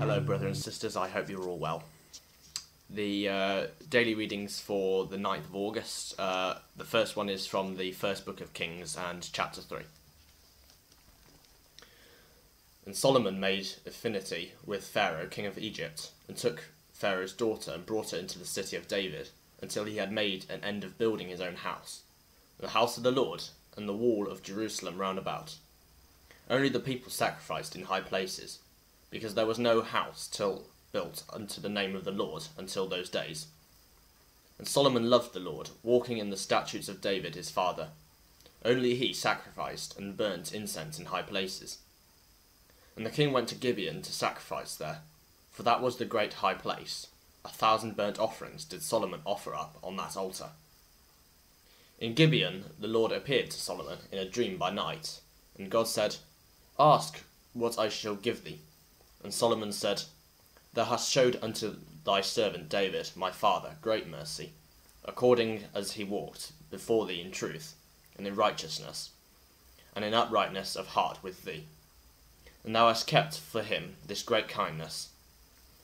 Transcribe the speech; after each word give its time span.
Hello, 0.00 0.18
brothers 0.18 0.46
and 0.46 0.56
sisters. 0.56 0.96
I 0.96 1.08
hope 1.08 1.28
you're 1.28 1.46
all 1.46 1.58
well. 1.58 1.82
The 2.88 3.28
uh, 3.28 3.66
daily 3.90 4.14
readings 4.14 4.58
for 4.58 5.04
the 5.04 5.18
9th 5.18 5.44
of 5.44 5.54
August. 5.54 6.18
Uh, 6.18 6.54
the 6.74 6.86
first 6.86 7.16
one 7.16 7.28
is 7.28 7.46
from 7.46 7.76
the 7.76 7.92
first 7.92 8.24
book 8.24 8.40
of 8.40 8.54
Kings 8.54 8.96
and 8.96 9.28
chapter 9.30 9.60
3. 9.60 9.80
And 12.86 12.96
Solomon 12.96 13.38
made 13.40 13.68
affinity 13.86 14.52
with 14.64 14.86
Pharaoh, 14.86 15.26
king 15.26 15.44
of 15.44 15.58
Egypt, 15.58 16.12
and 16.28 16.34
took 16.34 16.70
Pharaoh's 16.94 17.34
daughter 17.34 17.72
and 17.74 17.84
brought 17.84 18.12
her 18.12 18.16
into 18.16 18.38
the 18.38 18.46
city 18.46 18.76
of 18.76 18.88
David, 18.88 19.28
until 19.60 19.84
he 19.84 19.98
had 19.98 20.10
made 20.10 20.46
an 20.48 20.64
end 20.64 20.82
of 20.82 20.96
building 20.96 21.28
his 21.28 21.42
own 21.42 21.56
house, 21.56 22.04
the 22.58 22.70
house 22.70 22.96
of 22.96 23.02
the 23.02 23.12
Lord, 23.12 23.44
and 23.76 23.86
the 23.86 23.92
wall 23.92 24.28
of 24.28 24.42
Jerusalem 24.42 24.96
round 24.96 25.18
about. 25.18 25.56
Only 26.48 26.70
the 26.70 26.80
people 26.80 27.10
sacrificed 27.12 27.76
in 27.76 27.82
high 27.82 28.00
places, 28.00 28.60
because 29.10 29.34
there 29.34 29.46
was 29.46 29.58
no 29.58 29.82
house 29.82 30.28
till 30.30 30.64
built 30.92 31.24
unto 31.32 31.60
the 31.60 31.68
name 31.68 31.94
of 31.94 32.04
the 32.04 32.10
Lord 32.10 32.44
until 32.56 32.86
those 32.86 33.10
days. 33.10 33.46
And 34.58 34.68
Solomon 34.68 35.08
loved 35.08 35.32
the 35.32 35.40
Lord, 35.40 35.70
walking 35.82 36.18
in 36.18 36.30
the 36.30 36.36
statutes 36.36 36.88
of 36.88 37.00
David 37.00 37.34
his 37.34 37.50
father. 37.50 37.88
Only 38.64 38.94
he 38.94 39.12
sacrificed 39.12 39.98
and 39.98 40.16
burnt 40.16 40.52
incense 40.52 40.98
in 40.98 41.06
high 41.06 41.22
places. 41.22 41.78
And 42.96 43.06
the 43.06 43.10
king 43.10 43.32
went 43.32 43.48
to 43.48 43.54
Gibeon 43.54 44.02
to 44.02 44.12
sacrifice 44.12 44.74
there, 44.74 44.98
for 45.50 45.62
that 45.62 45.80
was 45.80 45.96
the 45.96 46.04
great 46.04 46.34
high 46.34 46.54
place. 46.54 47.06
A 47.44 47.48
thousand 47.48 47.96
burnt 47.96 48.18
offerings 48.18 48.64
did 48.64 48.82
Solomon 48.82 49.20
offer 49.24 49.54
up 49.54 49.78
on 49.82 49.96
that 49.96 50.16
altar. 50.16 50.50
In 51.98 52.14
Gibeon 52.14 52.64
the 52.78 52.88
Lord 52.88 53.12
appeared 53.12 53.50
to 53.50 53.60
Solomon 53.60 53.98
in 54.12 54.18
a 54.18 54.28
dream 54.28 54.58
by 54.58 54.70
night, 54.70 55.20
and 55.56 55.70
God 55.70 55.88
said, 55.88 56.16
Ask 56.78 57.22
what 57.54 57.78
I 57.78 57.88
shall 57.88 58.14
give 58.14 58.44
thee. 58.44 58.60
And 59.22 59.34
Solomon 59.34 59.72
said, 59.72 60.02
Thou 60.72 60.84
hast 60.84 61.10
showed 61.10 61.38
unto 61.42 61.76
thy 62.04 62.20
servant 62.20 62.68
David, 62.68 63.10
my 63.14 63.30
father, 63.30 63.76
great 63.82 64.06
mercy, 64.06 64.52
according 65.04 65.64
as 65.74 65.92
he 65.92 66.04
walked 66.04 66.52
before 66.70 67.06
thee 67.06 67.20
in 67.20 67.30
truth, 67.30 67.74
and 68.16 68.26
in 68.26 68.34
righteousness, 68.34 69.10
and 69.94 70.04
in 70.04 70.14
uprightness 70.14 70.76
of 70.76 70.88
heart 70.88 71.22
with 71.22 71.44
thee. 71.44 71.66
And 72.64 72.74
thou 72.74 72.88
hast 72.88 73.06
kept 73.06 73.38
for 73.38 73.62
him 73.62 73.96
this 74.06 74.22
great 74.22 74.48
kindness, 74.48 75.10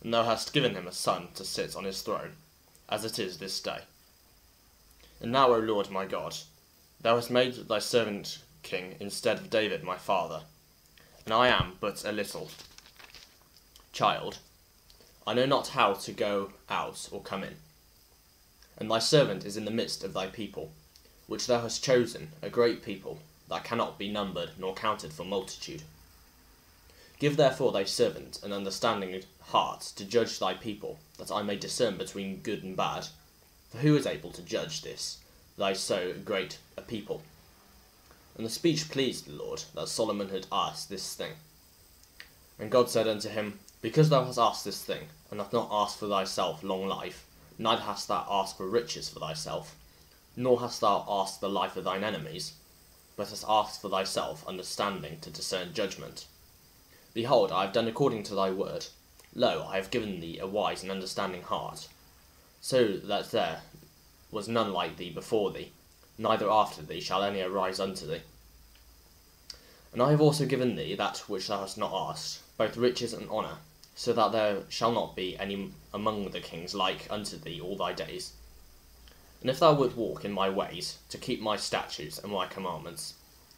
and 0.02 0.12
thou 0.14 0.24
hast 0.24 0.52
given 0.52 0.74
him 0.74 0.86
a 0.86 0.92
son 0.92 1.28
to 1.34 1.44
sit 1.44 1.74
on 1.74 1.84
his 1.84 2.02
throne, 2.02 2.32
as 2.88 3.04
it 3.04 3.18
is 3.18 3.38
this 3.38 3.60
day. 3.60 3.80
And 5.20 5.32
now, 5.32 5.52
O 5.52 5.58
Lord 5.58 5.90
my 5.90 6.04
God, 6.04 6.36
thou 7.00 7.16
hast 7.16 7.30
made 7.30 7.54
thy 7.68 7.78
servant 7.78 8.38
king 8.62 8.96
instead 9.00 9.38
of 9.38 9.50
David 9.50 9.82
my 9.82 9.96
father, 9.96 10.42
and 11.24 11.34
I 11.34 11.48
am 11.48 11.76
but 11.80 12.04
a 12.04 12.12
little 12.12 12.50
child. 13.96 14.36
I 15.26 15.32
know 15.32 15.46
not 15.46 15.68
how 15.68 15.94
to 15.94 16.12
go 16.12 16.52
out 16.68 17.08
or 17.10 17.22
come 17.22 17.42
in. 17.42 17.56
And 18.76 18.90
thy 18.90 18.98
servant 18.98 19.46
is 19.46 19.56
in 19.56 19.64
the 19.64 19.70
midst 19.70 20.04
of 20.04 20.12
thy 20.12 20.26
people, 20.26 20.70
which 21.26 21.46
thou 21.46 21.62
hast 21.62 21.82
chosen, 21.82 22.28
a 22.42 22.50
great 22.50 22.84
people, 22.84 23.20
that 23.48 23.64
cannot 23.64 23.98
be 23.98 24.12
numbered 24.12 24.50
nor 24.58 24.74
counted 24.74 25.14
for 25.14 25.24
multitude. 25.24 25.82
Give 27.18 27.38
therefore 27.38 27.72
thy 27.72 27.84
servant 27.84 28.38
an 28.42 28.52
understanding 28.52 29.22
heart 29.40 29.80
to 29.96 30.04
judge 30.04 30.38
thy 30.38 30.52
people, 30.52 30.98
that 31.16 31.32
I 31.32 31.40
may 31.40 31.56
discern 31.56 31.96
between 31.96 32.42
good 32.42 32.62
and 32.62 32.76
bad. 32.76 33.06
For 33.70 33.78
who 33.78 33.96
is 33.96 34.06
able 34.06 34.30
to 34.32 34.42
judge 34.42 34.82
this, 34.82 35.18
thy 35.56 35.72
so 35.72 36.12
great 36.22 36.58
a 36.76 36.82
people? 36.82 37.22
And 38.36 38.44
the 38.44 38.50
speech 38.50 38.90
pleased 38.90 39.26
the 39.26 39.42
Lord, 39.42 39.62
that 39.74 39.88
Solomon 39.88 40.28
had 40.28 40.46
asked 40.52 40.90
this 40.90 41.14
thing. 41.14 41.32
And 42.58 42.70
God 42.70 42.90
said 42.90 43.08
unto 43.08 43.30
him, 43.30 43.58
Because 43.86 44.08
thou 44.08 44.24
hast 44.24 44.36
asked 44.36 44.64
this 44.64 44.82
thing, 44.82 45.06
and 45.30 45.38
hast 45.38 45.52
not 45.52 45.68
asked 45.70 46.00
for 46.00 46.08
thyself 46.08 46.64
long 46.64 46.88
life, 46.88 47.24
neither 47.56 47.82
hast 47.82 48.08
thou 48.08 48.26
asked 48.28 48.56
for 48.56 48.68
riches 48.68 49.08
for 49.08 49.20
thyself, 49.20 49.76
nor 50.34 50.58
hast 50.58 50.80
thou 50.80 51.04
asked 51.08 51.40
the 51.40 51.48
life 51.48 51.76
of 51.76 51.84
thine 51.84 52.02
enemies, 52.02 52.54
but 53.16 53.28
hast 53.28 53.44
asked 53.48 53.80
for 53.80 53.88
thyself 53.88 54.44
understanding 54.48 55.20
to 55.20 55.30
discern 55.30 55.72
judgment. 55.72 56.26
Behold, 57.14 57.52
I 57.52 57.62
have 57.62 57.72
done 57.72 57.86
according 57.86 58.24
to 58.24 58.34
thy 58.34 58.50
word. 58.50 58.86
Lo, 59.36 59.68
I 59.70 59.76
have 59.76 59.92
given 59.92 60.18
thee 60.18 60.40
a 60.40 60.48
wise 60.48 60.82
and 60.82 60.90
understanding 60.90 61.42
heart, 61.42 61.86
so 62.60 62.96
that 62.96 63.30
there 63.30 63.60
was 64.32 64.48
none 64.48 64.72
like 64.72 64.96
thee 64.96 65.10
before 65.10 65.52
thee, 65.52 65.70
neither 66.18 66.50
after 66.50 66.82
thee 66.82 67.00
shall 67.00 67.22
any 67.22 67.40
arise 67.40 67.78
unto 67.78 68.04
thee. 68.04 68.22
And 69.92 70.02
I 70.02 70.10
have 70.10 70.20
also 70.20 70.44
given 70.44 70.74
thee 70.74 70.96
that 70.96 71.18
which 71.28 71.46
thou 71.46 71.60
hast 71.60 71.78
not 71.78 72.10
asked, 72.10 72.40
both 72.58 72.76
riches 72.76 73.12
and 73.12 73.30
honour, 73.30 73.58
so 73.98 74.12
that 74.12 74.30
there 74.30 74.58
shall 74.68 74.92
not 74.92 75.16
be 75.16 75.38
any 75.38 75.72
among 75.92 76.28
the 76.28 76.40
kings 76.40 76.74
like 76.74 77.06
unto 77.10 77.38
thee 77.38 77.58
all 77.58 77.76
thy 77.76 77.94
days. 77.94 78.34
And 79.40 79.48
if 79.48 79.58
thou 79.58 79.72
wilt 79.72 79.96
walk 79.96 80.22
in 80.22 80.32
my 80.32 80.50
ways, 80.50 80.98
to 81.08 81.18
keep 81.18 81.40
my 81.40 81.56
statutes 81.56 82.18
and 82.18 82.30
my 82.30 82.46
commandments, 82.46 83.14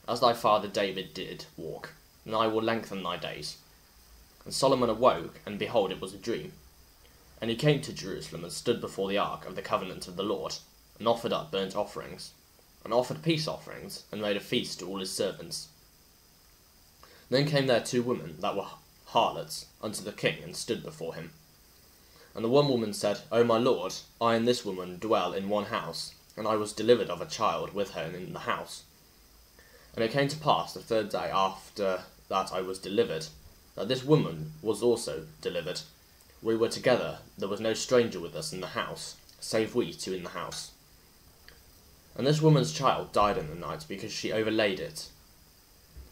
as 0.06 0.21
thy 0.21 0.32
father 0.32 0.69
David 0.69 1.12
did 1.12 1.47
walk, 1.56 1.91
then 2.25 2.37
I 2.37 2.47
will 2.47 2.62
lengthen 2.62 3.03
thy 3.03 3.16
days. 3.16 3.59
And 4.44 4.54
Solomon 4.54 4.88
awoke, 4.88 5.41
and 5.44 5.59
behold, 5.59 5.91
it 5.91 6.00
was 6.00 6.15
a 6.15 6.19
dream. 6.19 6.53
And 7.41 7.50
he 7.50 7.56
came 7.56 7.81
to 7.82 7.93
Jerusalem 7.93 8.44
and 8.44 8.53
stood 8.53 8.81
before 8.81 9.09
the 9.09 9.19
ark 9.19 9.44
of 9.44 9.56
the 9.56 9.62
covenant 9.62 10.06
of 10.06 10.15
the 10.15 10.22
Lord, 10.22 10.54
and 11.00 11.09
offered 11.09 11.32
up 11.32 11.50
burnt 11.50 11.75
offerings, 11.75 12.31
and 12.84 12.93
offered 12.94 13.22
peace 13.22 13.48
offerings, 13.48 14.04
and 14.12 14.22
made 14.22 14.37
a 14.37 14.41
feast 14.41 14.78
to 14.78 14.87
all 14.87 15.00
his 15.00 15.10
servants. 15.10 15.69
Then 17.28 17.47
came 17.47 17.66
there 17.66 17.81
two 17.81 18.03
women 18.04 18.37
that 18.38 18.54
were 18.54 18.66
harlots 19.09 19.67
unto 19.83 20.03
the 20.03 20.13
king, 20.13 20.43
and 20.43 20.55
stood 20.55 20.83
before 20.83 21.15
him. 21.15 21.33
And 22.35 22.45
the 22.45 22.49
one 22.49 22.69
woman 22.69 22.93
said, 22.93 23.21
O 23.33 23.43
my 23.43 23.59
lord, 23.59 23.95
I 24.21 24.35
and 24.35 24.47
this 24.47 24.65
woman 24.65 24.99
dwell 24.99 25.33
in 25.33 25.49
one 25.49 25.67
house, 25.67 26.15
and 26.37 26.47
I 26.47 26.57
was 26.57 26.73
delivered 26.73 27.11
of 27.11 27.21
a 27.21 27.27
child 27.27 27.75
with 27.75 27.93
her 27.93 28.05
in 28.05 28.33
the 28.33 28.41
house. 28.41 28.85
And 29.95 30.05
it 30.05 30.13
came 30.13 30.29
to 30.29 30.37
pass 30.37 30.75
the 30.75 30.81
third 30.81 31.09
day 31.09 31.31
after 31.33 32.03
that 32.29 32.53
I 32.53 32.61
was 32.61 32.79
delivered, 32.79 33.27
that 33.75 33.89
this 33.89 34.05
woman 34.05 34.53
was 34.63 34.83
also 34.83 35.27
delivered. 35.41 35.81
We 36.43 36.57
were 36.57 36.69
together, 36.69 37.19
there 37.37 37.49
was 37.49 37.61
no 37.61 37.75
stranger 37.75 38.21
with 38.21 38.37
us 38.37 38.53
in 38.53 38.61
the 38.61 38.69
house, 38.69 39.17
save 39.41 39.75
we 39.75 39.93
two 39.93 40.13
in 40.13 40.23
the 40.23 40.31
house. 40.31 40.73
And 42.15 42.27
this 42.27 42.43
woman's 42.43 42.73
child 42.73 43.13
died 43.13 43.39
in 43.39 43.49
the 43.49 43.55
night 43.55 43.87
because 43.89 44.13
she 44.13 44.33
overlaid 44.33 44.81
it. 44.81 45.09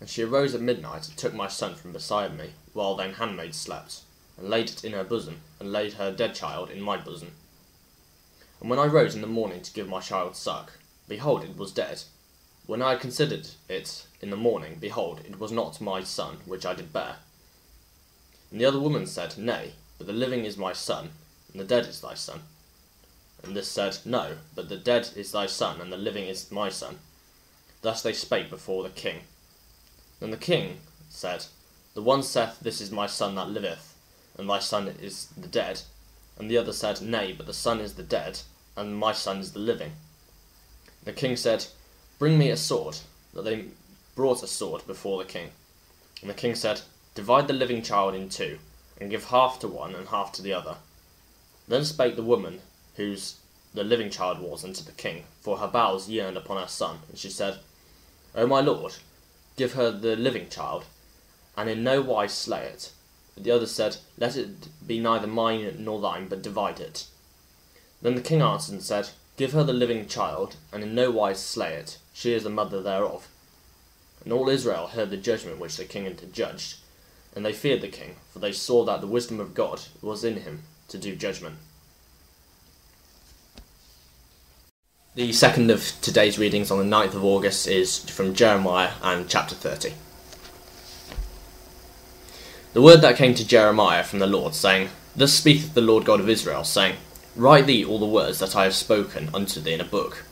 And 0.01 0.09
she 0.09 0.23
arose 0.23 0.55
at 0.55 0.61
midnight 0.61 1.09
and 1.09 1.17
took 1.17 1.34
my 1.34 1.49
son 1.49 1.75
from 1.75 1.93
beside 1.93 2.37
me, 2.37 2.51
while 2.73 2.97
thine 2.97 3.15
handmaid 3.15 3.55
slept, 3.55 4.03
and 4.37 4.51
laid 4.51 4.71
it 4.71 4.84
in 4.84 4.93
her 4.93 5.05
bosom, 5.05 5.41
and 5.59 5.73
laid 5.73 5.95
her 5.95 6.12
dead 6.12 6.34
child 6.34 6.71
in 6.71 6.81
my 6.81 6.97
bosom. 6.97 7.33
And 8.61 8.71
when 8.71 8.79
I 8.79 8.87
rose 8.87 9.15
in 9.15 9.21
the 9.21 9.27
morning 9.27 9.62
to 9.62 9.73
give 9.73 9.89
my 9.89 10.01
child 10.01 10.37
suck, 10.37 10.73
behold, 11.09 11.45
it 11.45 11.57
was 11.57 11.73
dead. 11.73 12.03
When 12.67 12.83
I 12.83 12.91
had 12.91 13.01
considered 13.01 13.49
it 13.69 14.07
in 14.21 14.31
the 14.31 14.37
morning, 14.37 14.79
behold, 14.81 15.21
it 15.25 15.39
was 15.39 15.53
not 15.53 15.81
my 15.81 16.03
son 16.03 16.39
which 16.47 16.67
I 16.67 16.75
did 16.75 16.93
bear. 16.93 17.17
And 18.51 18.61
the 18.61 18.65
other 18.65 18.81
woman 18.81 19.07
said, 19.07 19.39
Nay, 19.39 19.73
but 19.99 20.07
the 20.07 20.13
living 20.13 20.45
is 20.45 20.57
my 20.57 20.73
son, 20.73 21.11
and 21.53 21.61
the 21.61 21.65
dead 21.65 21.87
is 21.87 22.01
thy 22.01 22.15
son. 22.15 22.41
And 23.43 23.57
this 23.57 23.69
said, 23.69 23.99
No, 24.05 24.37
but 24.55 24.69
the 24.69 24.77
dead 24.77 25.11
is 25.15 25.33
thy 25.33 25.47
son, 25.47 25.81
and 25.81 25.93
the 25.93 25.97
living 25.97 26.27
is 26.27 26.51
my 26.51 26.69
son. 26.69 26.99
Thus 27.83 28.03
they 28.03 28.13
spake 28.13 28.51
before 28.51 28.83
the 28.83 28.91
king. 28.91 29.21
Then 30.21 30.31
the 30.31 30.37
king 30.37 30.78
said, 31.09 31.47
The 31.94 32.03
one 32.03 32.22
saith, 32.22 32.60
This 32.60 32.81
is 32.81 32.91
my 32.91 33.06
son 33.06 33.34
that 33.34 33.50
liveth, 33.50 33.94
and 34.38 34.49
thy 34.49 34.59
son 34.59 34.88
is 34.88 35.27
the 35.37 35.49
dead. 35.49 35.82
And 36.38 36.50
the 36.50 36.59
other 36.59 36.72
said, 36.72 37.00
Nay, 37.00 37.32
but 37.32 37.47
the 37.47 37.54
son 37.54 37.81
is 37.81 37.94
the 37.94 38.03
dead, 38.03 38.41
and 38.77 38.97
my 38.97 39.12
son 39.12 39.38
is 39.38 39.53
the 39.53 39.59
living. 39.59 39.93
The 41.04 41.12
king 41.12 41.37
said, 41.37 41.66
Bring 42.19 42.38
me 42.38 42.50
a 42.50 42.56
sword. 42.56 42.99
That 43.34 43.44
they 43.44 43.66
brought 44.15 44.43
a 44.43 44.47
sword 44.47 44.87
before 44.87 45.22
the 45.22 45.28
king. 45.28 45.51
And 46.21 46.30
the 46.30 46.34
king 46.34 46.54
said, 46.54 46.80
Divide 47.15 47.48
the 47.48 47.53
living 47.53 47.83
child 47.83 48.15
in 48.15 48.28
two, 48.28 48.59
and 48.98 49.10
give 49.10 49.24
half 49.24 49.59
to 49.60 49.68
one 49.68 49.95
and 49.95 50.09
half 50.09 50.33
to 50.33 50.42
the 50.42 50.53
other. 50.53 50.77
Then 51.68 51.84
spake 51.84 52.16
the 52.16 52.22
woman, 52.22 52.60
whose 52.97 53.36
the 53.74 53.84
living 53.84 54.10
child 54.10 54.41
was, 54.41 54.65
unto 54.65 54.83
the 54.83 54.92
king, 54.92 55.24
for 55.41 55.59
her 55.59 55.68
bowels 55.68 56.09
yearned 56.09 56.36
upon 56.36 56.60
her 56.60 56.68
son, 56.68 57.01
and 57.09 57.18
she 57.18 57.28
said, 57.28 57.59
O 58.34 58.47
my 58.47 58.60
lord, 58.60 58.95
give 59.56 59.72
her 59.72 59.91
the 59.91 60.16
living 60.16 60.48
child, 60.48 60.84
and 61.56 61.68
in 61.68 61.82
no 61.82 62.03
wise 62.03 62.34
slay 62.34 62.66
it. 62.66 62.92
But 63.34 63.44
the 63.44 63.50
other 63.50 63.66
said, 63.66 63.98
Let 64.18 64.36
it 64.36 64.68
be 64.86 64.98
neither 64.98 65.26
mine 65.26 65.76
nor 65.78 66.00
thine, 66.00 66.28
but 66.28 66.42
divide 66.42 66.80
it. 66.80 67.06
Then 68.03 68.14
the 68.14 68.20
king 68.20 68.42
answered 68.42 68.72
and 68.72 68.82
said, 68.82 69.10
Give 69.36 69.53
her 69.53 69.64
the 69.64 69.72
living 69.72 70.06
child, 70.06 70.56
and 70.72 70.82
in 70.82 70.94
no 70.94 71.10
wise 71.10 71.41
slay 71.41 71.74
it. 71.74 71.98
She 72.14 72.32
is 72.32 72.44
the 72.44 72.50
mother 72.50 72.82
thereof. 72.82 73.28
And 74.24 74.32
all 74.32 74.48
Israel 74.48 74.88
heard 74.88 75.10
the 75.10 75.16
judgment 75.16 75.58
which 75.58 75.76
the 75.76 75.84
king 75.84 76.04
had 76.04 76.32
judged, 76.32 76.76
and 77.34 77.44
they 77.44 77.53
feared 77.53 77.82
the 77.82 77.88
king, 77.88 78.16
for 78.32 78.38
they 78.38 78.53
saw 78.53 78.84
that 78.84 79.00
the 79.00 79.06
wisdom 79.06 79.41
of 79.41 79.54
God 79.54 79.82
was 80.00 80.24
in 80.24 80.41
him 80.41 80.62
to 80.88 80.98
do 80.98 81.14
judgment. 81.14 81.56
The 85.16 85.33
second 85.33 85.71
of 85.71 85.95
today's 86.03 86.39
readings 86.39 86.71
on 86.71 86.77
the 86.77 86.97
9th 86.97 87.15
of 87.15 87.24
August 87.24 87.66
is 87.66 88.01
from 88.01 88.34
Jeremiah 88.34 88.91
and 89.03 89.27
chapter 89.27 89.54
30. 89.54 89.95
The 92.74 92.83
word 92.83 93.01
that 93.01 93.16
came 93.16 93.33
to 93.36 93.47
Jeremiah 93.47 94.04
from 94.04 94.18
the 94.18 94.27
Lord, 94.27 94.54
saying, 94.54 94.91
Thus 95.16 95.33
speaketh 95.33 95.72
the 95.72 95.80
Lord 95.80 96.04
God 96.04 96.21
of 96.21 96.28
Israel, 96.28 96.65
saying, 96.65 96.97
Write 97.34 97.65
thee 97.65 97.83
all 97.83 97.98
the 97.98 98.04
words 98.04 98.41
that 98.41 98.54
I 98.54 98.65
have 98.65 98.74
spoken 98.74 99.30
unto 99.33 99.59
thee 99.59 99.72
in 99.72 99.80
a 99.80 99.84
book. 99.84 100.27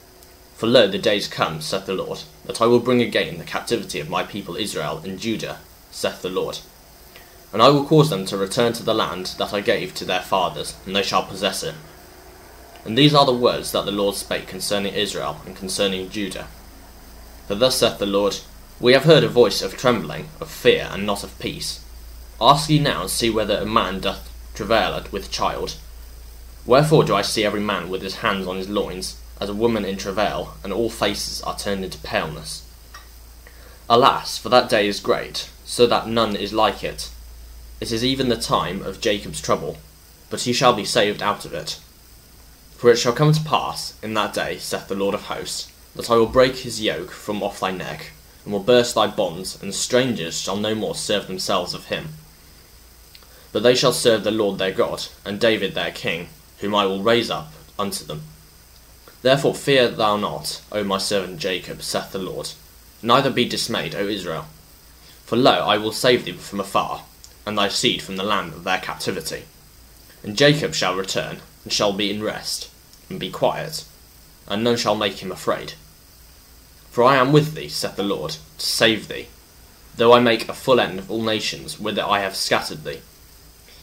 For 0.54 0.66
lo, 0.66 0.86
the 0.86 0.98
days 0.98 1.28
come, 1.28 1.62
saith 1.62 1.86
the 1.86 1.94
Lord, 1.94 2.20
that 2.44 2.60
I 2.60 2.66
will 2.66 2.78
bring 2.78 3.00
again 3.00 3.38
the 3.38 3.44
captivity 3.44 4.00
of 4.00 4.10
my 4.10 4.22
people 4.22 4.54
Israel 4.54 5.00
and 5.02 5.18
Judah, 5.18 5.60
saith 5.92 6.20
the 6.20 6.28
Lord. 6.28 6.58
And 7.54 7.62
I 7.62 7.70
will 7.70 7.86
cause 7.86 8.10
them 8.10 8.26
to 8.26 8.36
return 8.36 8.74
to 8.74 8.82
the 8.82 8.92
land 8.92 9.34
that 9.38 9.54
I 9.54 9.62
gave 9.62 9.94
to 9.94 10.04
their 10.04 10.20
fathers, 10.20 10.76
and 10.84 10.94
they 10.94 11.02
shall 11.02 11.24
possess 11.24 11.62
it. 11.62 11.74
And 12.84 12.98
these 12.98 13.14
are 13.14 13.24
the 13.24 13.32
words 13.32 13.72
that 13.72 13.86
the 13.86 13.92
Lord 13.92 14.14
spake 14.14 14.46
concerning 14.46 14.94
Israel 14.94 15.40
and 15.46 15.56
concerning 15.56 16.10
Judah. 16.10 16.48
For 17.48 17.54
thus 17.54 17.76
saith 17.76 17.98
the 17.98 18.06
Lord, 18.06 18.38
We 18.78 18.92
have 18.92 19.04
heard 19.04 19.24
a 19.24 19.28
voice 19.28 19.62
of 19.62 19.76
trembling, 19.76 20.28
of 20.40 20.50
fear, 20.50 20.88
and 20.90 21.06
not 21.06 21.24
of 21.24 21.38
peace. 21.38 21.84
Ask 22.40 22.68
ye 22.68 22.78
now, 22.78 23.02
and 23.02 23.10
see 23.10 23.30
whether 23.30 23.56
a 23.56 23.66
man 23.66 24.00
doth 24.00 24.30
travail 24.54 25.02
with 25.10 25.30
child. 25.30 25.76
Wherefore 26.66 27.04
do 27.04 27.14
I 27.14 27.22
see 27.22 27.44
every 27.44 27.60
man 27.60 27.88
with 27.88 28.02
his 28.02 28.16
hands 28.16 28.46
on 28.46 28.56
his 28.56 28.68
loins, 28.68 29.16
as 29.40 29.48
a 29.48 29.54
woman 29.54 29.84
in 29.84 29.96
travail, 29.96 30.54
and 30.62 30.72
all 30.72 30.90
faces 30.90 31.42
are 31.42 31.56
turned 31.56 31.84
into 31.84 31.98
paleness. 31.98 32.62
Alas, 33.88 34.38
for 34.38 34.48
that 34.48 34.70
day 34.70 34.88
is 34.88 35.00
great, 35.00 35.50
so 35.64 35.86
that 35.86 36.08
none 36.08 36.36
is 36.36 36.52
like 36.52 36.82
it. 36.82 37.10
It 37.80 37.92
is 37.92 38.04
even 38.04 38.28
the 38.28 38.36
time 38.36 38.82
of 38.82 39.00
Jacob's 39.00 39.40
trouble, 39.40 39.78
but 40.30 40.42
he 40.42 40.52
shall 40.52 40.72
be 40.72 40.84
saved 40.84 41.22
out 41.22 41.44
of 41.44 41.52
it. 41.52 41.78
For 42.84 42.90
it 42.90 42.98
shall 42.98 43.14
come 43.14 43.32
to 43.32 43.40
pass 43.40 43.94
in 44.02 44.12
that 44.12 44.34
day, 44.34 44.58
saith 44.58 44.88
the 44.88 44.94
Lord 44.94 45.14
of 45.14 45.22
hosts, 45.22 45.72
that 45.96 46.10
I 46.10 46.16
will 46.16 46.26
break 46.26 46.56
his 46.56 46.82
yoke 46.82 47.12
from 47.12 47.42
off 47.42 47.60
thy 47.60 47.70
neck, 47.70 48.10
and 48.44 48.52
will 48.52 48.60
burst 48.60 48.94
thy 48.94 49.06
bonds, 49.06 49.58
and 49.62 49.74
strangers 49.74 50.38
shall 50.38 50.58
no 50.58 50.74
more 50.74 50.94
serve 50.94 51.26
themselves 51.26 51.72
of 51.72 51.86
him. 51.86 52.10
But 53.52 53.62
they 53.62 53.74
shall 53.74 53.94
serve 53.94 54.22
the 54.22 54.30
Lord 54.30 54.58
their 54.58 54.70
God, 54.70 55.06
and 55.24 55.40
David 55.40 55.72
their 55.72 55.92
king, 55.92 56.28
whom 56.58 56.74
I 56.74 56.84
will 56.84 57.02
raise 57.02 57.30
up 57.30 57.54
unto 57.78 58.04
them. 58.04 58.24
Therefore 59.22 59.54
fear 59.54 59.88
thou 59.88 60.18
not, 60.18 60.60
O 60.70 60.84
my 60.84 60.98
servant 60.98 61.38
Jacob, 61.38 61.80
saith 61.80 62.12
the 62.12 62.18
Lord, 62.18 62.50
neither 63.00 63.30
be 63.30 63.48
dismayed, 63.48 63.94
O 63.94 64.06
Israel. 64.06 64.44
For 65.24 65.36
lo, 65.36 65.52
I 65.52 65.78
will 65.78 65.92
save 65.92 66.26
thee 66.26 66.32
from 66.32 66.60
afar, 66.60 67.04
and 67.46 67.56
thy 67.56 67.68
seed 67.70 68.02
from 68.02 68.16
the 68.16 68.24
land 68.24 68.52
of 68.52 68.64
their 68.64 68.76
captivity. 68.76 69.44
And 70.22 70.36
Jacob 70.36 70.74
shall 70.74 70.94
return, 70.94 71.38
and 71.62 71.72
shall 71.72 71.94
be 71.94 72.10
in 72.10 72.22
rest, 72.22 72.68
and 73.14 73.20
be 73.20 73.30
quiet, 73.30 73.84
and 74.46 74.62
none 74.62 74.76
shall 74.76 74.94
make 74.94 75.22
him 75.22 75.32
afraid. 75.32 75.72
For 76.90 77.02
I 77.02 77.16
am 77.16 77.32
with 77.32 77.54
thee, 77.54 77.68
saith 77.68 77.96
the 77.96 78.02
Lord, 78.02 78.32
to 78.32 78.66
save 78.66 79.08
thee, 79.08 79.28
though 79.96 80.12
I 80.12 80.20
make 80.20 80.48
a 80.48 80.54
full 80.54 80.78
end 80.78 80.98
of 80.98 81.10
all 81.10 81.22
nations 81.22 81.80
whither 81.80 82.04
I 82.04 82.20
have 82.20 82.36
scattered 82.36 82.84
thee. 82.84 83.00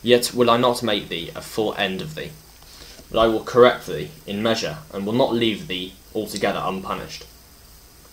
Yet 0.04 0.34
will 0.34 0.50
I 0.50 0.58
not 0.58 0.84
make 0.84 1.10
thee 1.10 1.32
a 1.36 1.42
full 1.42 1.74
end 1.76 2.02
of 2.02 2.16
thee 2.16 2.32
but 3.12 3.20
I 3.20 3.28
will 3.28 3.44
correct 3.44 3.88
thee 3.88 4.10
in 4.26 4.42
measure, 4.42 4.78
and 4.94 5.06
will 5.06 5.14
not 5.14 5.34
leave 5.34 5.68
thee 5.68 5.94
altogether 6.16 6.62
unpunished. 6.64 7.26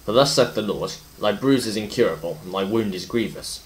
For 0.05 0.13
thus 0.13 0.35
saith 0.35 0.55
the 0.55 0.63
Lord, 0.63 0.93
Thy 1.21 1.33
bruise 1.33 1.67
is 1.67 1.77
incurable, 1.77 2.39
and 2.43 2.53
thy 2.53 2.65
wound 2.65 2.95
is 2.95 3.07
grievous. 3.07 3.65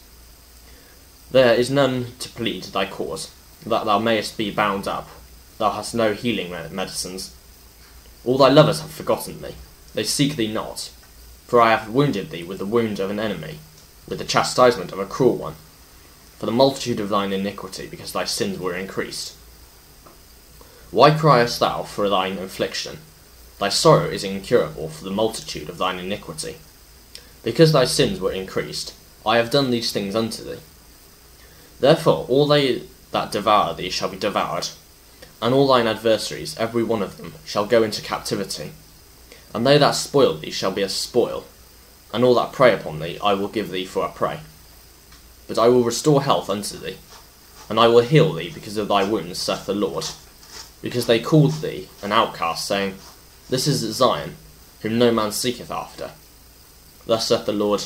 There 1.31 1.55
is 1.55 1.71
none 1.71 2.13
to 2.19 2.29
plead 2.29 2.65
thy 2.65 2.85
cause, 2.87 3.31
that 3.65 3.87
thou 3.87 3.99
mayest 3.99 4.37
be 4.37 4.51
bound 4.51 4.87
up. 4.87 5.09
Thou 5.57 5.71
hast 5.71 5.95
no 5.95 6.13
healing 6.13 6.51
medicines. 6.51 7.35
All 8.25 8.39
thy 8.39 8.49
lovers 8.49 8.81
have 8.81 8.91
forgotten 8.91 9.43
thee, 9.43 9.55
they 9.95 10.05
seek 10.05 10.37
thee 10.37 10.53
not. 10.53 10.91
For 11.47 11.61
I 11.61 11.71
have 11.71 11.91
wounded 11.91 12.31
thee 12.31 12.45
with 12.45 12.59
the 12.59 12.67
wound 12.67 12.99
of 13.01 13.11
an 13.11 13.21
enemy, 13.21 13.59
with 14.09 14.19
the 14.19 14.25
chastisement 14.25 14.93
of 14.93 14.99
a 14.99 15.07
cruel 15.07 15.37
one, 15.37 15.55
for 16.39 16.47
the 16.47 16.53
multitude 16.53 17.01
of 17.01 17.09
thine 17.09 17.33
iniquity, 17.33 17.87
because 17.87 18.13
thy 18.13 18.25
sins 18.25 18.59
were 18.59 18.75
increased. 18.75 19.35
Why 20.91 21.11
criest 21.11 21.61
thou 21.61 21.83
for 21.83 22.09
thine 22.09 22.39
affliction? 22.39 22.99
Thy 23.59 23.69
sorrow 23.69 24.09
is 24.09 24.25
incurable 24.25 24.89
for 24.89 25.05
the 25.05 25.11
multitude 25.11 25.69
of 25.69 25.79
thine 25.79 25.99
iniquity. 25.99 26.57
Because 27.43 27.73
thy 27.73 27.85
sins 27.85 28.21
were 28.21 28.33
increased, 28.33 28.95
I 29.25 29.37
have 29.37 29.51
done 29.51 29.71
these 29.71 29.93
things 29.93 30.15
unto 30.15 30.45
thee. 30.45 30.61
Therefore 31.81 32.27
all 32.29 32.47
they 32.47 32.83
that 33.11 33.31
devour 33.31 33.75
thee 33.75 33.91
shall 33.91 34.09
be 34.09 34.17
devoured, 34.17 34.69
and 35.43 35.53
all 35.55 35.67
thine 35.67 35.87
adversaries, 35.87 36.57
every 36.57 36.83
one 36.83 37.03
of 37.03 37.19
them, 37.19 37.35
shall 37.45 37.67
go 37.67 37.83
into 37.83 38.01
captivity. 38.01 38.73
And 39.53 39.67
they 39.67 39.77
that 39.77 39.91
spoil 39.91 40.35
thee 40.35 40.51
shall 40.51 40.73
be 40.73 40.83
a 40.83 40.89
spoil, 40.89 41.45
and 42.15 42.25
all 42.25 42.37
that 42.37 42.53
prey 42.53 42.73
upon 42.73 43.01
thee 43.01 43.19
I 43.23 43.35
will 43.35 43.49
give 43.49 43.71
thee 43.71 43.85
for 43.85 44.07
a 44.07 44.09
prey. 44.09 44.41
But 45.49 45.59
I 45.59 45.69
will 45.69 45.85
restore 45.85 46.23
health 46.23 46.49
unto 46.49 46.79
thee, 46.79 46.97
and 47.69 47.79
I 47.79 47.89
will 47.89 48.01
heal 48.01 48.33
thee 48.33 48.51
because 48.55 48.79
of 48.79 48.89
thy 48.89 49.05
wounds, 49.05 49.39
saith 49.39 49.67
the 49.67 49.75
Lord 49.75 50.07
because 50.83 51.07
they 51.07 51.21
called 51.21 51.53
thee 51.63 51.89
an 52.03 52.13
outcast, 52.13 52.67
saying, 52.67 52.97
This 53.49 53.67
is 53.67 53.81
Zion, 53.95 54.37
whom 54.83 54.99
no 54.99 55.13
man 55.13 55.33
seeketh 55.33 55.71
after. 55.71 56.11
Thus 57.07 57.29
saith 57.29 57.47
the 57.47 57.53
Lord, 57.53 57.85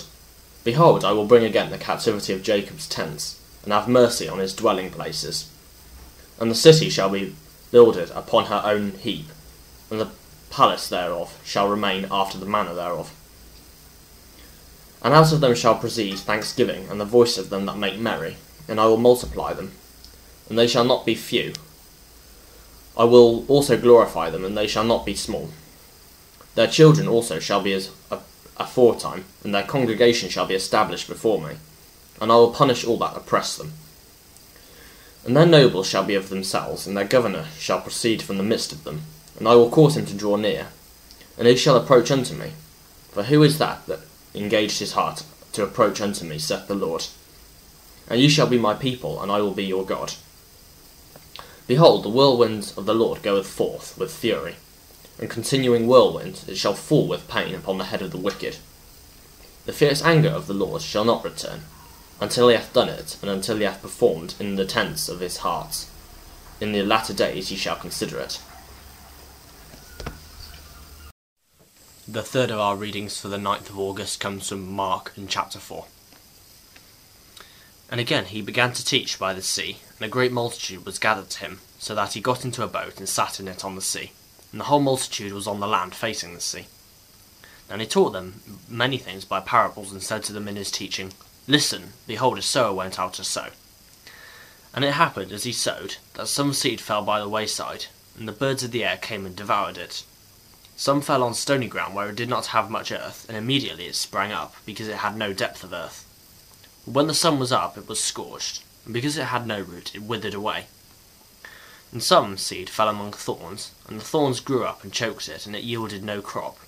Behold, 0.65 1.05
I 1.05 1.13
will 1.13 1.27
bring 1.27 1.45
again 1.45 1.71
the 1.71 1.79
captivity 1.79 2.33
of 2.33 2.43
Jacob's 2.43 2.89
tents, 2.89 3.41
and 3.63 3.73
have 3.73 3.87
mercy 3.87 4.29
on 4.29 4.39
his 4.39 4.55
dwelling 4.55 4.91
places. 4.91 5.51
And 6.41 6.51
the 6.51 6.57
city 6.57 6.89
shall 6.89 7.11
be 7.11 7.37
builded 7.77 8.11
upon 8.13 8.47
her 8.47 8.63
own 8.65 8.93
heap, 8.93 9.27
and 9.91 10.01
the 10.01 10.09
palace 10.49 10.89
thereof 10.89 11.39
shall 11.45 11.69
remain 11.69 12.07
after 12.11 12.39
the 12.39 12.47
manner 12.47 12.73
thereof. 12.73 13.13
And 15.03 15.13
out 15.13 15.31
of 15.31 15.43
them 15.43 15.55
shall 15.55 15.75
proceed 15.75 16.19
thanksgiving, 16.19 16.89
and 16.89 16.99
the 16.99 17.05
voice 17.05 17.37
of 17.37 17.51
them 17.51 17.67
that 17.67 17.77
make 17.77 17.99
merry, 17.99 18.39
and 18.67 18.81
I 18.81 18.87
will 18.87 18.97
multiply 18.97 19.53
them, 19.53 19.73
and 20.49 20.59
they 20.59 20.67
shall 20.67 20.87
not 20.87 21.05
be 21.05 21.15
few, 21.15 21.53
I 22.97 23.05
will 23.05 23.45
also 23.47 23.77
glorify 23.77 24.31
them, 24.31 24.43
and 24.43 24.57
they 24.57 24.67
shall 24.67 24.85
not 24.85 25.05
be 25.05 25.15
small. 25.15 25.51
Their 26.55 26.69
children 26.69 27.07
also 27.07 27.39
shall 27.41 27.61
be 27.61 27.75
as 27.75 27.91
aforetime, 28.57 29.27
and 29.45 29.55
their 29.55 29.65
congregation 29.65 30.31
shall 30.31 30.47
be 30.47 30.55
established 30.55 31.09
before 31.09 31.43
me, 31.47 31.57
and 32.23 32.33
I 32.33 32.37
will 32.37 32.55
punish 32.55 32.87
all 32.87 32.97
that 32.97 33.19
oppress 33.19 33.59
them. 33.59 33.75
And 35.27 35.37
their 35.37 35.45
nobles 35.45 35.89
shall 35.89 36.05
be 36.05 36.15
of 36.15 36.29
themselves, 36.29 36.87
and 36.87 36.97
their 36.97 37.05
governor 37.05 37.47
shall 37.59 37.81
proceed 37.81 38.23
from 38.23 38.37
the 38.37 38.45
midst 38.45 38.71
of 38.71 38.85
them, 38.85 39.03
and 39.37 39.49
I 39.49 39.57
will 39.57 39.69
cause 39.69 39.97
him 39.97 40.07
to 40.07 40.15
draw 40.15 40.37
near, 40.37 40.69
and 41.37 41.49
he 41.49 41.57
shall 41.57 41.75
approach 41.77 42.13
unto 42.13 42.33
me. 42.33 42.53
For 43.11 43.25
who 43.25 43.43
is 43.43 43.59
that 43.59 43.85
that 43.87 44.01
engaged 44.37 44.79
his 44.79 44.93
heart 44.93 45.25
to 45.53 45.65
approach 45.65 46.01
unto 46.01 46.25
me, 46.25 46.39
saith 46.39 46.69
the 46.69 46.77
Lord? 46.77 47.07
And 48.09 48.21
ye 48.21 48.29
shall 48.29 48.47
be 48.47 48.57
my 48.57 48.75
people, 48.75 49.21
and 49.21 49.33
I 49.33 49.41
will 49.41 49.51
be 49.51 49.65
your 49.65 49.85
God. 49.85 50.15
Behold, 51.67 52.05
the 52.05 52.09
whirlwind 52.09 52.73
of 52.77 52.87
the 52.87 52.95
Lord 52.95 53.25
goeth 53.25 53.49
forth 53.49 53.99
with 53.99 54.15
fury, 54.15 54.55
and 55.19 55.29
continuing 55.29 55.89
whirlwind, 55.89 56.45
it 56.47 56.57
shall 56.57 56.75
fall 56.75 57.09
with 57.09 57.27
pain 57.27 57.53
upon 57.53 57.79
the 57.79 57.85
head 57.85 58.01
of 58.01 58.13
the 58.13 58.17
wicked. 58.17 58.59
The 59.65 59.73
fierce 59.73 60.03
anger 60.03 60.29
of 60.29 60.47
the 60.47 60.55
Lord 60.55 60.83
shall 60.83 61.05
not 61.05 61.25
return, 61.25 61.63
until 62.21 62.49
he 62.49 62.57
hath 62.57 62.73
done 62.73 62.89
it, 62.89 63.17
and 63.21 63.31
until 63.31 63.57
he 63.57 63.65
hath 63.65 63.83
performed 63.83 64.35
in 64.41 64.57
the 64.57 64.65
tents 64.65 65.09
of 65.09 65.21
his 65.21 65.39
heart. 65.39 65.87
In 66.61 66.73
the 66.73 66.83
latter 66.83 67.13
days 67.13 67.49
he 67.49 67.57
shall 67.57 67.77
consider 67.77 68.19
it. 68.19 68.41
The 72.09 72.23
third 72.23 72.51
of 72.51 72.61
our 72.61 72.77
readings 72.77 73.21
for 73.21 73.29
the 73.29 73.37
9th 73.37 73.69
of 73.69 73.79
August 73.79 74.21
comes 74.21 74.49
from 74.49 74.73
Mark 74.73 75.13
in 75.17 75.27
chapter 75.27 75.59
4. 75.59 75.87
And 77.91 78.01
again 78.01 78.27
he 78.27 78.41
began 78.41 78.73
to 78.73 78.85
teach 78.85 79.19
by 79.19 79.35
the 79.35 79.43
sea, 79.43 79.79
and 79.99 80.07
a 80.07 80.11
great 80.11 80.33
multitude 80.33 80.87
was 80.87 80.99
gathered 80.99 81.31
to 81.31 81.41
him, 81.41 81.61
so 81.79 81.95
that 81.95 82.15
he 82.15 82.21
got 82.21 82.45
into 82.45 82.63
a 82.63 82.69
boat 82.69 82.99
and 82.99 83.09
sat 83.09 83.39
in 83.39 83.49
it 83.49 83.65
on 83.65 83.75
the 83.75 83.83
sea, 83.83 84.13
and 84.53 84.61
the 84.61 84.65
whole 84.65 84.81
multitude 84.81 85.33
was 85.33 85.47
on 85.47 85.61
the 85.61 85.67
land 85.67 85.95
facing 85.95 86.33
the 86.33 86.41
sea. 86.41 86.67
And 87.69 87.81
he 87.81 87.87
taught 87.87 88.11
them 88.13 88.41
many 88.69 88.99
things 88.99 89.25
by 89.25 89.41
parables, 89.41 89.93
and 89.93 90.03
said 90.03 90.23
to 90.25 90.33
them 90.33 90.49
in 90.49 90.57
his 90.57 90.71
teaching, 90.71 91.13
Listen, 91.49 91.93
behold, 92.07 92.39
a 92.39 92.43
sower 92.43 92.73
went 92.73 92.99
out 92.99 93.15
to 93.15 93.25
sow. 93.25 93.51
And 94.75 94.85
it 94.85 94.93
happened, 94.93 95.31
as 95.31 95.45
he 95.45 95.53
sowed, 95.53 95.97
that 96.15 96.27
some 96.27 96.53
seed 96.53 96.81
fell 96.81 97.03
by 97.03 97.21
the 97.21 97.29
wayside, 97.29 97.87
and 98.19 98.27
the 98.27 98.33
birds 98.33 98.65
of 98.65 98.73
the 98.73 98.85
air 98.85 98.97
came 98.97 99.25
and 99.25 99.37
devoured 99.37 99.79
it. 99.79 100.03
Some 100.77 101.01
fell 101.01 101.23
on 101.23 101.35
stony 101.35 101.69
ground 101.69 101.95
where 101.95 102.11
it 102.11 102.17
did 102.17 102.29
not 102.29 102.47
have 102.47 102.69
much 102.69 102.91
earth, 102.91 103.25
and 103.29 103.37
immediately 103.37 103.87
it 103.87 103.95
sprang 103.95 104.33
up, 104.33 104.57
because 104.67 104.89
it 104.89 104.97
had 104.97 105.17
no 105.17 105.33
depth 105.33 105.63
of 105.63 105.73
earth. 105.73 106.05
But 106.85 106.95
when 106.95 107.07
the 107.07 107.15
sun 107.15 107.39
was 107.39 107.53
up, 107.53 107.79
it 107.79 107.89
was 107.89 108.03
scorched, 108.03 108.63
and 108.85 108.93
because 108.93 109.17
it 109.17 109.27
had 109.27 109.47
no 109.47 109.61
root, 109.61 109.95
it 109.95 110.03
withered 110.03 110.35
away. 110.35 110.67
And 111.93 112.03
some 112.03 112.37
seed 112.37 112.69
fell 112.69 112.89
among 112.89 113.13
thorns, 113.13 113.71
and 113.87 114.01
the 114.01 114.05
thorns 114.05 114.41
grew 114.41 114.65
up 114.65 114.83
and 114.83 114.93
choked 114.93 115.29
it, 115.29 115.47
and 115.47 115.55
it 115.55 115.63
yielded 115.63 116.03
no 116.03 116.21
crop. 116.21 116.59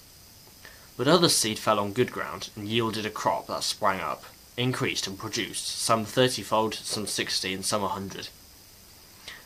But 0.97 1.08
other 1.08 1.28
seed 1.28 1.58
fell 1.58 1.80
on 1.80 1.92
good 1.92 2.12
ground, 2.12 2.50
and 2.54 2.68
yielded 2.68 3.04
a 3.04 3.11
crop 3.11 3.49
that 3.49 3.64
sprang 3.64 4.00
up, 4.00 4.25
increased, 4.58 5.06
and 5.06 5.18
produced, 5.18 5.66
some 5.66 6.04
thirtyfold, 6.04 6.74
some 6.74 7.06
sixty, 7.06 7.54
and 7.54 7.64
some 7.64 7.82
a 7.82 7.88
hundred. 7.88 8.28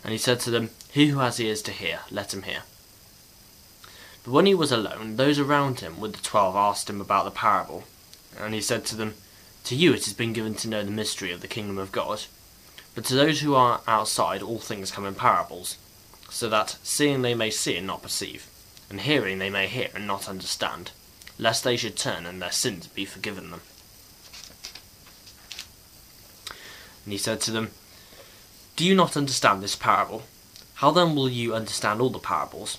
And 0.03 0.11
he 0.13 0.19
said 0.19 0.41
to 0.41 0.51
them, 0.51 0.71
He 0.91 1.09
who 1.09 1.19
has 1.19 1.39
ears 1.39 1.63
to 1.63 1.71
hear, 1.71 2.01
let 2.11 2.35
him 2.35 2.43
hear. 2.43 2.63
But 4.25 4.33
when 4.33 4.47
he 4.47 4.55
was 4.55 4.73
alone, 4.73 5.17
those 5.17 5.39
around 5.39 5.81
him 5.81 6.01
with 6.01 6.15
the 6.15 6.23
twelve 6.23 6.57
asked 6.57 6.91
him 6.91 7.01
about 7.01 7.25
the 7.25 7.31
parable. 7.31 7.85
And 8.39 8.55
he 8.55 8.61
said 8.61 8.85
to 8.87 8.97
them, 8.97 9.15
to 9.65 9.77
you 9.77 9.93
it 9.93 10.05
has 10.07 10.13
been 10.15 10.33
given 10.33 10.55
to 10.57 10.69
know 10.69 10.83
the 10.83 10.91
mystery 10.91 11.31
of 11.31 11.41
the 11.41 11.49
kingdom 11.49 11.79
of 11.79 11.93
God, 11.93 12.25
But 12.95 13.05
to 13.07 13.15
those 13.15 13.41
who 13.41 13.55
are 13.55 13.81
outside, 13.87 14.43
all 14.43 14.59
things 14.59 14.91
come 14.91 15.07
in 15.07 15.15
parables, 15.15 15.79
so 16.29 16.49
that 16.49 16.77
seeing 16.83 17.23
they 17.23 17.35
may 17.35 17.51
see 17.51 17.77
and 17.77 17.87
not 17.87 18.03
perceive, 18.03 18.47
and 18.91 19.01
hearing 19.01 19.39
they 19.39 19.51
may 19.51 19.69
hear 19.69 19.89
and 19.95 20.07
not 20.07 20.29
understand, 20.29 20.91
lest 21.39 21.65
they 21.65 21.77
should 21.77 21.97
turn 21.97 22.27
and 22.27 22.43
their 22.43 22.51
sins 22.51 22.89
be 22.89 23.05
forgiven 23.05 23.51
them. 23.51 23.61
And 27.05 27.13
he 27.13 27.19
said 27.19 27.41
to 27.43 27.51
them, 27.51 27.71
Do 28.77 28.85
you 28.85 28.95
not 28.95 29.17
understand 29.17 29.63
this 29.63 29.77
parable? 29.77 30.23
How 30.75 30.91
then 30.91 31.15
will 31.15 31.29
you 31.29 31.55
understand 31.55 32.01
all 32.01 32.11
the 32.11 32.19
parables? 32.19 32.79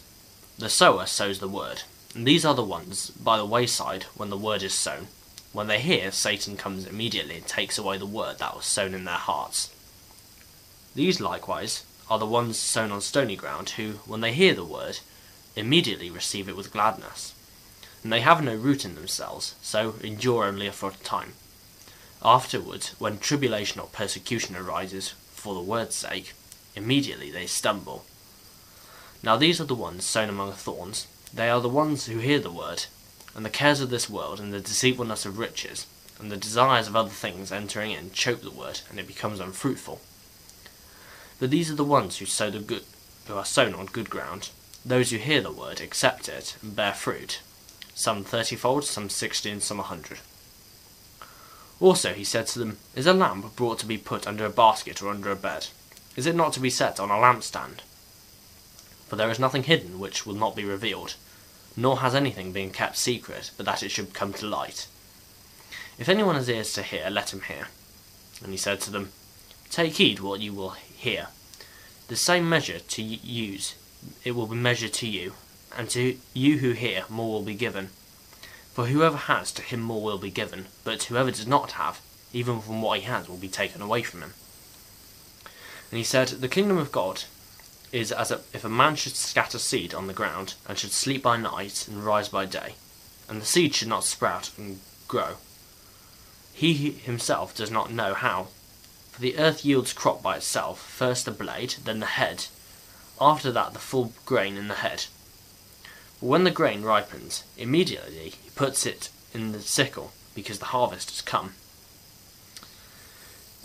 The 0.58 0.70
sower 0.70 1.06
sows 1.06 1.40
the 1.40 1.48
word, 1.48 1.84
and 2.14 2.28
these 2.28 2.46
are 2.46 2.54
the 2.54 2.64
ones 2.64 3.10
by 3.10 3.38
the 3.38 3.46
wayside 3.46 4.04
when 4.16 4.30
the 4.30 4.38
word 4.38 4.62
is 4.62 4.74
sown. 4.74 5.08
When 5.52 5.68
they 5.68 5.80
hear, 5.80 6.12
Satan 6.12 6.58
comes 6.58 6.86
immediately 6.86 7.38
and 7.38 7.48
takes 7.48 7.78
away 7.78 7.98
the 7.98 8.06
word 8.06 8.40
that 8.40 8.56
was 8.56 8.66
sown 8.66 8.94
in 8.94 9.06
their 9.06 9.16
hearts. 9.16 9.74
These 10.96 11.22
likewise 11.22 11.84
are 12.10 12.20
the 12.20 12.26
ones 12.26 12.58
sown 12.58 12.92
on 12.92 13.02
stony 13.02 13.36
ground, 13.36 13.72
who, 13.72 13.94
when 14.06 14.22
they 14.22 14.34
hear 14.34 14.54
the 14.54 14.66
word, 14.66 15.00
immediately 15.56 16.10
receive 16.10 16.50
it 16.50 16.58
with 16.58 16.74
gladness. 16.74 17.34
And 18.04 18.12
they 18.12 18.22
have 18.22 18.44
no 18.44 18.56
root 18.56 18.84
in 18.84 18.96
themselves, 18.96 19.56
so 19.62 19.96
endure 20.04 20.44
only 20.46 20.68
a 20.68 20.74
short 20.74 21.04
time. 21.04 21.34
Afterwards, 22.26 22.96
when 23.00 23.20
tribulation 23.20 23.82
or 23.82 23.88
persecution 23.88 24.56
arises 24.56 25.10
for 25.34 25.54
the 25.54 25.60
word's 25.60 25.96
sake, 25.96 26.34
immediately 26.74 27.30
they 27.30 27.46
stumble. 27.46 28.06
Now 29.22 29.36
these 29.36 29.60
are 29.60 29.66
the 29.66 29.76
ones 29.76 30.06
sown 30.06 30.30
among 30.30 30.54
thorns. 30.54 31.08
They 31.34 31.50
are 31.50 31.60
the 31.60 31.68
ones 31.68 32.06
who 32.06 32.20
hear 32.20 32.40
the 32.40 32.52
word, 32.52 32.86
and 33.36 33.46
the 33.46 33.50
cares 33.50 33.82
of 33.82 33.90
this 33.90 34.10
world, 34.10 34.40
and 34.40 34.54
the 34.54 34.62
deceitfulness 34.62 35.26
of 35.26 35.38
riches, 35.38 35.86
and 36.18 36.32
the 36.32 36.38
desires 36.38 36.88
of 36.88 36.96
other 36.96 37.10
things 37.10 37.52
entering 37.52 37.92
in 37.92 38.12
choke 38.12 38.42
the 38.42 38.52
word, 38.52 38.80
and 38.90 39.00
it 39.00 39.08
becomes 39.08 39.42
unfruitful. 39.42 40.00
But 41.40 41.50
these 41.50 41.70
are 41.70 41.76
the 41.76 41.84
ones 41.84 42.18
who 42.18 42.26
sow 42.26 42.50
the 42.50 42.60
good, 42.60 42.86
who 43.28 43.36
are 43.36 43.44
sown 43.44 43.74
on 43.74 43.88
good 43.88 44.10
ground, 44.10 44.50
those 44.86 45.12
who 45.12 45.18
hear 45.18 45.42
the 45.42 45.52
word, 45.52 45.82
accept 45.82 46.30
it, 46.30 46.56
and 46.62 46.74
bear 46.74 46.94
fruit, 46.94 47.42
some 47.96 48.24
thirtyfold, 48.24 48.84
some 48.84 49.10
sixty, 49.10 49.50
and 49.50 49.62
some 49.62 49.80
a 49.80 49.84
hundred. 49.84 50.20
Also 51.84 52.14
he 52.14 52.24
said 52.24 52.48
to 52.48 52.60
them, 52.60 52.78
Is 52.96 53.06
a 53.06 53.14
lamp 53.14 53.58
brought 53.58 53.78
to 53.80 53.86
be 53.86 53.98
put 53.98 54.26
under 54.26 54.46
a 54.46 54.50
basket 54.50 55.04
or 55.04 55.10
under 55.10 55.30
a 55.30 55.36
bed? 55.36 55.68
Is 56.16 56.26
it 56.26 56.34
not 56.34 56.54
to 56.54 56.62
be 56.62 56.70
set 56.70 56.98
on 56.98 57.12
a 57.12 57.16
lampstand? 57.16 57.82
For 59.10 59.18
there 59.18 59.30
is 59.30 59.38
nothing 59.38 59.64
hidden 59.64 60.00
which 60.00 60.26
will 60.26 60.34
not 60.34 60.56
be 60.56 60.64
revealed, 60.64 61.16
nor 61.76 61.98
has 61.98 62.16
anything 62.16 62.54
been 62.54 62.72
kept 62.72 62.96
secret, 62.96 63.52
but 63.58 63.66
that 63.66 63.84
it 63.84 63.90
should 63.90 64.14
come 64.14 64.32
to 64.32 64.48
light. 64.48 64.88
If 66.00 66.08
anyone 66.08 66.36
has 66.36 66.48
ears 66.48 66.72
to 66.76 66.84
hear, 66.84 67.10
let 67.10 67.34
him 67.34 67.42
hear. 67.42 67.68
And 68.42 68.54
he 68.54 68.58
said 68.58 68.80
to 68.82 68.90
them, 68.90 69.12
Take 69.70 69.96
heed 69.96 70.22
what 70.22 70.40
you 70.40 70.54
will 70.54 70.78
hear. 70.96 71.28
The 72.08 72.16
same 72.16 72.48
measure 72.48 72.80
to 72.80 73.02
use, 73.02 73.76
it 74.24 74.32
will 74.32 74.48
be 74.48 74.56
measured 74.56 74.94
to 74.94 75.08
you, 75.08 75.34
and 75.78 75.90
to 75.90 76.16
you 76.34 76.60
who 76.60 76.72
hear, 76.72 77.04
more 77.10 77.34
will 77.34 77.44
be 77.44 77.56
given. 77.56 77.90
For 78.74 78.88
whoever 78.88 79.18
has, 79.18 79.52
to 79.54 79.62
him 79.62 79.82
more 79.82 80.02
will 80.02 80.18
be 80.18 80.32
given, 80.32 80.66
but 80.84 81.04
whoever 81.04 81.30
does 81.30 81.46
not 81.46 81.74
have, 81.74 82.02
even 82.34 82.60
from 82.60 82.82
what 82.82 83.00
he 83.00 83.06
has, 83.06 83.30
will 83.30 83.38
be 83.38 83.48
taken 83.48 83.82
away 83.84 84.02
from 84.02 84.22
him. 84.22 84.34
And 85.92 86.00
he 86.00 86.04
said, 86.04 86.30
The 86.30 86.48
kingdom 86.48 86.78
of 86.78 86.92
God 86.92 87.26
is 87.92 88.12
as 88.12 88.32
if 88.32 88.66
a 88.66 88.70
man 88.70 88.96
should 88.96 89.16
scatter 89.16 89.60
seed 89.60 89.94
on 89.94 90.08
the 90.08 90.14
ground, 90.14 90.56
and 90.68 90.80
should 90.80 90.92
sleep 90.92 91.22
by 91.22 91.38
night 91.38 91.88
and 91.88 92.04
rise 92.04 92.30
by 92.30 92.46
day, 92.46 92.74
and 93.30 93.40
the 93.40 93.46
seed 93.46 93.76
should 93.76 93.88
not 93.88 94.04
sprout 94.04 94.50
and 94.58 94.80
grow. 95.08 95.36
He 96.52 96.74
himself 96.92 97.54
does 97.56 97.70
not 97.70 97.92
know 97.92 98.16
how. 98.16 98.48
For 99.12 99.22
the 99.22 99.38
earth 99.38 99.64
yields 99.64 99.94
crop 99.94 100.24
by 100.24 100.38
itself, 100.38 100.82
first 100.82 101.26
the 101.26 101.32
blade, 101.32 101.76
then 101.84 102.00
the 102.00 102.08
head, 102.08 102.48
after 103.22 103.52
that 103.52 103.74
the 103.74 103.80
full 103.80 104.14
grain 104.26 104.58
in 104.58 104.68
the 104.68 104.76
head. 104.76 105.06
When 106.24 106.46
the 106.46 106.52
grain 106.52 106.84
ripens, 106.84 107.44
immediately 107.58 108.30
he 108.30 108.50
puts 108.52 108.86
it 108.86 109.10
in 109.34 109.52
the 109.52 109.60
sickle, 109.60 110.14
because 110.34 110.58
the 110.58 110.72
harvest 110.72 111.10
has 111.10 111.22
come. 111.22 111.56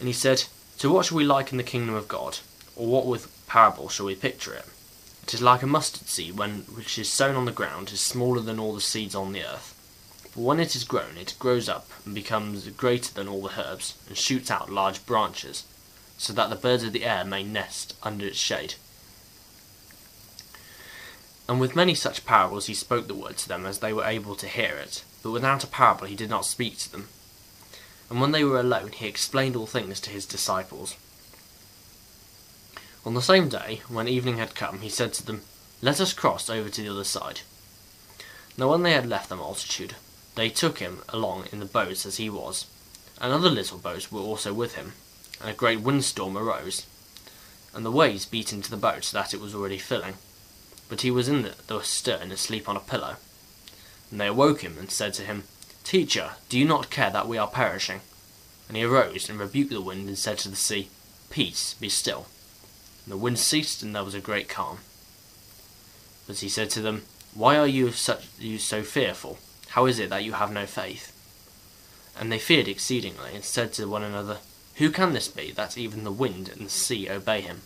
And 0.00 0.08
he 0.08 0.12
said, 0.12 0.42
To 0.78 0.90
what 0.90 1.06
shall 1.06 1.18
we 1.18 1.24
liken 1.24 1.56
the 1.56 1.62
kingdom 1.62 1.94
of 1.94 2.08
God? 2.08 2.40
Or 2.74 2.88
what 2.88 3.06
with 3.06 3.30
parable 3.46 3.88
shall 3.88 4.06
we 4.06 4.16
picture 4.16 4.54
it? 4.54 4.64
It 5.22 5.34
is 5.34 5.40
like 5.40 5.62
a 5.62 5.68
mustard 5.68 6.08
seed, 6.08 6.36
when, 6.36 6.62
which 6.62 6.98
is 6.98 7.08
sown 7.08 7.36
on 7.36 7.44
the 7.44 7.52
ground, 7.52 7.92
is 7.92 8.00
smaller 8.00 8.40
than 8.40 8.58
all 8.58 8.74
the 8.74 8.80
seeds 8.80 9.14
on 9.14 9.30
the 9.30 9.44
earth. 9.44 9.72
But 10.34 10.42
when 10.42 10.58
it 10.58 10.74
is 10.74 10.82
grown, 10.82 11.16
it 11.16 11.36
grows 11.38 11.68
up 11.68 11.88
and 12.04 12.12
becomes 12.12 12.66
greater 12.70 13.14
than 13.14 13.28
all 13.28 13.42
the 13.42 13.56
herbs, 13.56 13.94
and 14.08 14.18
shoots 14.18 14.50
out 14.50 14.68
large 14.68 15.06
branches, 15.06 15.62
so 16.16 16.32
that 16.32 16.50
the 16.50 16.56
birds 16.56 16.82
of 16.82 16.92
the 16.92 17.04
air 17.04 17.24
may 17.24 17.44
nest 17.44 17.94
under 18.02 18.26
its 18.26 18.36
shade. 18.36 18.74
And 21.48 21.58
with 21.58 21.74
many 21.74 21.94
such 21.94 22.26
parables 22.26 22.66
he 22.66 22.74
spoke 22.74 23.08
the 23.08 23.14
word 23.14 23.38
to 23.38 23.48
them 23.48 23.64
as 23.64 23.78
they 23.78 23.92
were 23.92 24.04
able 24.04 24.34
to 24.34 24.46
hear 24.46 24.76
it, 24.76 25.02
but 25.22 25.30
without 25.30 25.64
a 25.64 25.66
parable 25.66 26.06
he 26.06 26.14
did 26.14 26.28
not 26.28 26.44
speak 26.44 26.76
to 26.78 26.92
them. 26.92 27.08
And 28.10 28.20
when 28.20 28.32
they 28.32 28.44
were 28.44 28.60
alone, 28.60 28.92
he 28.92 29.06
explained 29.06 29.56
all 29.56 29.66
things 29.66 30.00
to 30.00 30.10
his 30.10 30.26
disciples. 30.26 30.96
On 33.06 33.14
the 33.14 33.22
same 33.22 33.48
day, 33.48 33.80
when 33.88 34.08
evening 34.08 34.36
had 34.36 34.54
come, 34.54 34.80
he 34.80 34.90
said 34.90 35.14
to 35.14 35.24
them, 35.24 35.42
Let 35.80 36.00
us 36.00 36.12
cross 36.12 36.50
over 36.50 36.68
to 36.68 36.82
the 36.82 36.90
other 36.90 37.04
side. 37.04 37.40
Now 38.58 38.70
when 38.70 38.82
they 38.82 38.92
had 38.92 39.06
left 39.06 39.28
the 39.28 39.36
multitude, 39.36 39.94
they 40.34 40.50
took 40.50 40.78
him 40.78 41.02
along 41.08 41.44
in 41.50 41.60
the 41.60 41.66
boats 41.66 42.04
as 42.04 42.16
he 42.16 42.28
was, 42.28 42.66
and 43.20 43.32
other 43.32 43.48
little 43.48 43.78
boats 43.78 44.12
were 44.12 44.20
also 44.20 44.52
with 44.52 44.74
him, 44.74 44.92
and 45.40 45.50
a 45.50 45.54
great 45.54 45.80
windstorm 45.80 46.36
arose, 46.36 46.86
and 47.72 47.86
the 47.86 47.90
waves 47.90 48.26
beat 48.26 48.52
into 48.52 48.70
the 48.70 48.76
boat 48.76 49.04
so 49.04 49.16
that 49.16 49.32
it 49.32 49.40
was 49.40 49.54
already 49.54 49.78
filling. 49.78 50.14
But 50.88 51.02
he 51.02 51.10
was 51.10 51.28
in 51.28 51.42
the, 51.42 51.54
the 51.66 51.80
stern 51.80 52.32
asleep 52.32 52.68
on 52.68 52.76
a 52.76 52.80
pillow. 52.80 53.16
And 54.10 54.20
they 54.20 54.26
awoke 54.26 54.62
him 54.62 54.76
and 54.78 54.90
said 54.90 55.14
to 55.14 55.22
him, 55.22 55.44
Teacher, 55.84 56.32
do 56.48 56.58
you 56.58 56.64
not 56.64 56.90
care 56.90 57.10
that 57.10 57.28
we 57.28 57.38
are 57.38 57.46
perishing? 57.46 58.00
And 58.68 58.76
he 58.76 58.84
arose 58.84 59.28
and 59.28 59.38
rebuked 59.38 59.70
the 59.70 59.80
wind 59.80 60.08
and 60.08 60.18
said 60.18 60.38
to 60.38 60.48
the 60.48 60.56
sea, 60.56 60.90
Peace, 61.30 61.74
be 61.74 61.88
still. 61.88 62.26
And 63.04 63.12
the 63.12 63.16
wind 63.16 63.38
ceased 63.38 63.82
and 63.82 63.94
there 63.94 64.04
was 64.04 64.14
a 64.14 64.20
great 64.20 64.48
calm. 64.48 64.78
But 66.26 66.38
he 66.38 66.48
said 66.48 66.70
to 66.70 66.82
them, 66.82 67.04
Why 67.34 67.56
are 67.56 67.66
you, 67.66 67.92
such, 67.92 68.26
you 68.38 68.58
so 68.58 68.82
fearful? 68.82 69.38
How 69.68 69.86
is 69.86 69.98
it 69.98 70.10
that 70.10 70.24
you 70.24 70.32
have 70.32 70.52
no 70.52 70.66
faith? 70.66 71.14
And 72.18 72.32
they 72.32 72.38
feared 72.38 72.68
exceedingly 72.68 73.34
and 73.34 73.44
said 73.44 73.72
to 73.74 73.86
one 73.86 74.02
another, 74.02 74.38
Who 74.76 74.90
can 74.90 75.12
this 75.12 75.28
be 75.28 75.52
that 75.52 75.78
even 75.78 76.04
the 76.04 76.12
wind 76.12 76.48
and 76.48 76.66
the 76.66 76.70
sea 76.70 77.08
obey 77.08 77.40
him? 77.40 77.62